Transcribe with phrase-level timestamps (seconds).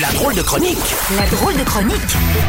[0.00, 0.76] La drôle de chronique
[1.16, 1.94] La drôle de chronique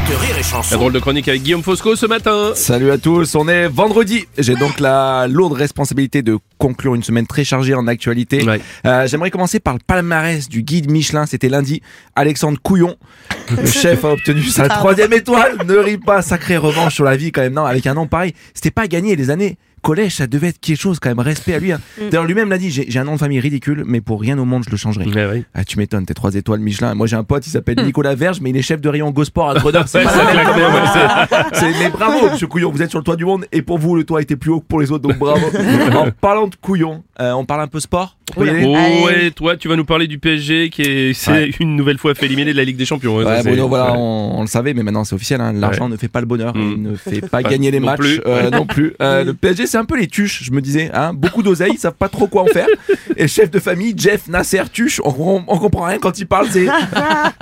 [0.10, 0.70] de Rire et Chanson.
[0.72, 2.52] La drôle de chronique avec Guillaume Fosco ce matin.
[2.56, 4.26] Salut à tous, on est vendredi.
[4.38, 8.44] J'ai donc la lourde responsabilité de conclure une semaine très chargée en actualité.
[8.44, 8.60] Ouais.
[8.86, 11.26] Euh, J'aimerais commencer par le palmarès du guide Michelin.
[11.26, 11.82] C'était lundi.
[12.16, 12.96] Alexandre Couillon,
[13.56, 15.58] le chef, a obtenu sa troisième étoile.
[15.66, 17.54] Ne ris pas, sacrée revanche sur la vie quand même.
[17.54, 19.58] Non, avec un nom pareil, c'était pas gagné les années.
[19.88, 21.20] Collège, ça devait être quelque chose quand même.
[21.20, 21.72] Respect à lui.
[21.72, 21.80] hein.
[22.12, 22.70] D'ailleurs, lui-même l'a dit.
[22.70, 25.06] J'ai un nom de famille ridicule, mais pour rien au monde je le changerai.
[25.06, 25.44] Ouais, ouais.
[25.54, 26.94] Ah, tu m'étonnes, t'es trois étoiles Michelin.
[26.94, 29.50] Moi, j'ai un pote, il s'appelle Nicolas Verge, mais il est chef de rayon Gosport
[29.52, 29.86] à Grenoble.
[29.88, 30.12] C'est ça
[31.80, 34.04] mais bravo, monsieur Couillon, vous êtes sur le toit du monde et pour vous, le
[34.04, 35.46] toit était plus haut que pour les autres, donc bravo.
[35.98, 38.18] en parlant de Couillon, euh, on parle un peu sport?
[38.36, 41.50] Oh ouais, toi tu vas nous parler du PSG qui est, Ouais.
[41.62, 43.20] une nouvelle fois fait éliminer de la Ligue des Champions.
[43.20, 43.98] hein, ça, Ouais, c'est- Bruno, voilà, ouais.
[43.98, 45.40] on, on le savait, mais maintenant c'est officiel.
[45.40, 45.92] hein, L'argent Ouais.
[45.92, 46.72] ne fait pas le bonheur, Mm.
[46.76, 48.22] il ne fait pas gagner les non matchs plus.
[48.26, 48.94] euh, non plus.
[49.02, 50.90] Euh, le PSG, c'est un peu les tuches, je me disais.
[50.94, 52.68] Hein, beaucoup d'oseille, ils savent pas trop quoi en faire.
[53.16, 56.28] Et le chef de famille, Jeff Nasser Tuche, on, on, on comprend rien quand il
[56.28, 56.48] parle.
[56.52, 56.68] C'est,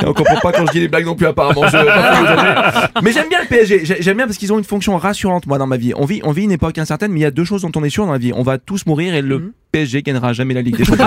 [0.05, 1.67] on comprend pas quand je dis les blagues non plus apparemment.
[1.67, 3.81] Je- mais j'aime bien le PSG.
[3.85, 5.93] J'ai- J'aime bien parce qu'ils ont une fonction rassurante moi dans ma vie.
[5.95, 7.83] On vit, on vit une époque incertaine, mais il y a deux choses dont on
[7.83, 8.31] est sûr dans la vie.
[8.35, 11.05] On va tous mourir et le PSG gagnera jamais la Ligue des Champions.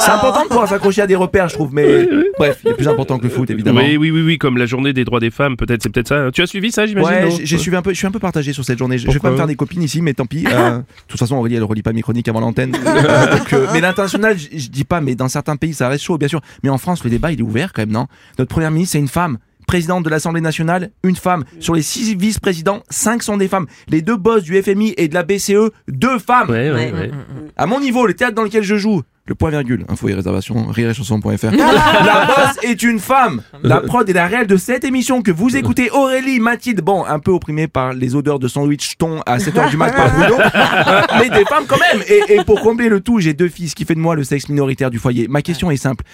[0.00, 1.72] c'est important de pouvoir s'accrocher à des repères, je trouve.
[1.72, 3.80] Mais bref, il est plus important que le foot évidemment.
[3.82, 6.30] Oui, oui, oui, oui, comme la journée des droits des femmes, peut-être, c'est peut-être ça.
[6.32, 8.52] Tu as suivi ça, j'imagine Ouais, j'ai suivi un peu, je suis un peu partagé
[8.52, 8.98] sur cette journée.
[8.98, 10.33] Je, je vais pas me faire des copines ici, mais tant pis.
[10.46, 12.76] Euh, de toute façon, Aurélie, elle relit pas mes chroniques avant l'antenne.
[12.94, 16.16] Euh, euh, mais l'international, je, je dis pas, mais dans certains pays, ça reste chaud,
[16.16, 16.40] bien sûr.
[16.62, 18.06] Mais en France, le débat, il est ouvert quand même, non?
[18.38, 19.38] Notre première ministre, c'est une femme.
[19.66, 21.44] Présidente de l'Assemblée nationale, une femme.
[21.60, 23.66] Sur les six vice-présidents, cinq sont des femmes.
[23.88, 26.50] Les deux boss du FMI et de la BCE, deux femmes.
[26.50, 27.10] Ouais, ouais, ouais.
[27.56, 30.66] À mon niveau, le théâtre dans lequel je joue, le point virgule, info et réservation,
[30.66, 31.50] rireetchanson.fr.
[31.52, 33.42] la boss est une femme.
[33.62, 37.18] La prod et la réelle de cette émission que vous écoutez, Aurélie, Mathilde, bon, un
[37.18, 41.00] peu opprimée par les odeurs de sandwich thon à 7h du mat par Bruno, euh,
[41.18, 42.02] mais des femmes quand même.
[42.06, 44.24] Et, et pour combler le tout, j'ai deux filles, ce qui fait de moi le
[44.24, 45.26] sexe minoritaire du foyer.
[45.26, 46.04] Ma question est simple.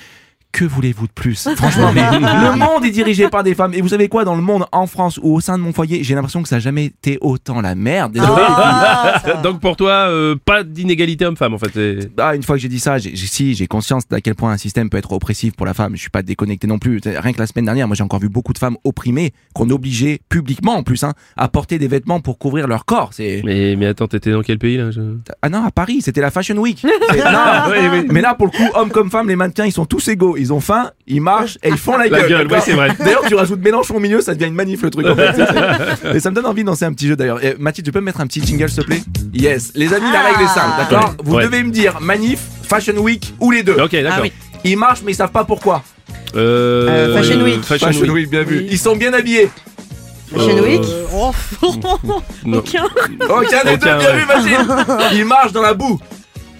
[0.53, 1.49] Que voulez-vous de plus?
[1.57, 3.73] Franchement, mais le monde est dirigé par des femmes.
[3.73, 6.03] Et vous savez quoi Dans le monde, en France ou au sein de mon foyer,
[6.03, 8.13] j'ai l'impression que ça n'a jamais été autant la merde.
[8.13, 8.33] Désolé.
[8.35, 9.43] les filles.
[9.43, 11.71] Donc pour toi, euh, pas d'inégalité homme-femme en fait.
[11.73, 14.51] c'est- Ah, une fois que j'ai dit ça, j'ai, si j'ai conscience d'à quel point
[14.51, 15.93] un système peut être oppressif pour la femme.
[15.95, 17.01] Je suis pas déconnecté non plus.
[17.05, 20.19] Rien que la semaine dernière, moi j'ai encore vu beaucoup de femmes opprimées qu'on obligeait
[20.29, 23.11] publiquement en plus hein, à porter des vêtements pour couvrir leur corps.
[23.13, 25.01] C'est Mais, mais attends, t'étais dans quel pays là je-
[25.43, 26.79] ah non à Paris, c'était la Fashion Week.
[26.81, 28.07] C'est- non, Oui, oui.
[28.11, 30.37] mais là pour le coup, hommes comme femmes, les mannequins ils sont tous égaux.
[30.41, 32.31] Ils ont faim, ils marchent et ils font la gueule.
[32.33, 32.89] La gueule, c'est vrai.
[32.99, 35.07] D'ailleurs, tu rajoutes Mélenchon au milieu, ça devient une manif le truc.
[35.07, 35.35] En fait.
[36.15, 37.45] Et ça me donne envie de lancer un petit jeu d'ailleurs.
[37.45, 39.03] Et, Mathilde, tu peux me mettre un petit jingle s'il te plaît?
[39.35, 39.73] Yes.
[39.75, 41.17] Les amis, la règle est simple, d'accord Ouais.
[41.25, 41.45] Vous Ouais.
[41.45, 43.77] devez me dire manif, Fashion Week ou les deux.
[43.81, 44.21] Ok, d'accord.
[44.23, 44.33] oui.
[44.65, 45.83] Ils marchent mais ils savent pas pourquoi.
[46.37, 47.63] Euh, Euh, Fashion Week.
[47.63, 48.31] Fashion, Week.
[48.31, 48.67] bien vu.
[48.71, 49.51] Ils sont bien habillés.
[50.33, 50.83] Fashion Euh, Week
[52.47, 52.59] Non.
[52.59, 52.85] Aucun.
[53.29, 54.17] Aucun des deux, bien ouais.
[54.21, 54.73] vu Mathilde.
[55.15, 55.99] Ils marchent dans la boue.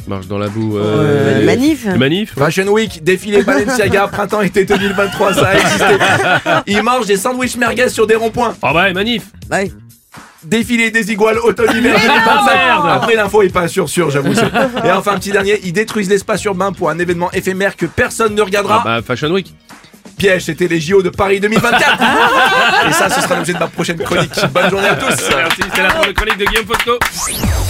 [0.09, 0.79] Marche dans la boue.
[0.79, 5.85] Euh, Euh, manif manif Fashion Week, défilé Balenciaga, printemps-été 2023, ça a existé.
[6.67, 8.55] Ils mangent des sandwichs merguez sur des ronds-points.
[8.63, 9.71] Oh bah, manif Ouais.
[10.43, 12.55] Défilé des iguales automne-hiver 2025.
[12.55, 14.33] merde Après l'info est pas sûr sûr, j'avoue.
[14.85, 18.35] Et enfin un petit dernier, ils détruisent l'espace urbain pour un événement éphémère que personne
[18.35, 18.83] ne regardera.
[18.85, 19.55] Ah bah, Fashion Week.
[20.17, 21.99] Piège, c'était les JO de Paris 2024.
[22.89, 24.33] Et ça, ce sera l'objet de ma prochaine chronique.
[24.53, 25.29] Bonne journée à tous.
[25.37, 27.70] Merci, c'est la fin de chronique de Guillaume Fosco.